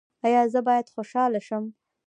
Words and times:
ایا 0.25 0.41
زه 0.53 0.59
باید 0.67 0.91
خوشحاله 0.93 1.39
شم؟ 1.47 1.63